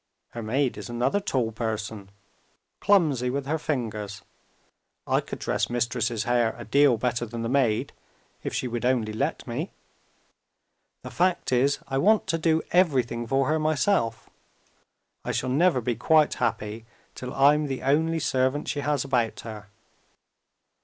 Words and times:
Her 0.29 0.41
maid 0.41 0.79
is 0.79 0.89
another 0.89 1.19
tall 1.19 1.51
person; 1.51 2.09
clumsy 2.79 3.29
with 3.29 3.45
her 3.45 3.59
fingers. 3.59 4.23
I 5.05 5.21
could 5.21 5.37
dress 5.37 5.69
Mistress's 5.69 6.23
hair 6.23 6.55
a 6.57 6.65
deal 6.65 6.97
better 6.97 7.23
than 7.23 7.43
the 7.43 7.49
maid, 7.49 7.93
if 8.41 8.51
she 8.51 8.67
would 8.67 8.83
only 8.83 9.13
let 9.13 9.45
me. 9.45 9.69
The 11.03 11.11
fact 11.11 11.51
is, 11.51 11.77
I 11.87 11.99
want 11.99 12.25
to 12.29 12.39
do 12.39 12.63
everything 12.71 13.27
for 13.27 13.47
her 13.47 13.59
myself. 13.59 14.27
I 15.23 15.31
shall 15.31 15.51
never 15.51 15.81
be 15.81 15.93
quite 15.95 16.33
happy 16.33 16.87
till 17.13 17.31
I'm 17.35 17.67
the 17.67 17.83
only 17.83 18.17
servant 18.17 18.67
she 18.67 18.79
has 18.79 19.03
about 19.05 19.41
her." 19.41 19.67